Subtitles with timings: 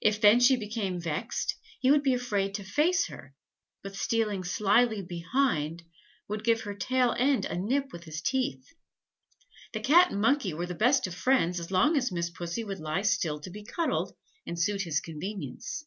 [0.00, 3.36] If then she became vexed, he would be afraid to face her,
[3.84, 5.84] but stealing slily behind,
[6.26, 8.66] would give her tail end a nip with his teeth.
[9.72, 12.80] The Cat and Monkey were the best of friends as long as Miss Pussy would
[12.80, 15.84] lie still to be cuddled, and suit his convenience.